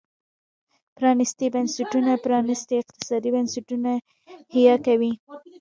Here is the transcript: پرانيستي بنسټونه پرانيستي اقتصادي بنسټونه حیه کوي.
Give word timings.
پرانيستي 0.97 1.45
بنسټونه 1.55 2.11
پرانيستي 2.25 2.75
اقتصادي 2.81 3.29
بنسټونه 3.35 3.91
حیه 4.53 4.75
کوي. 4.85 5.13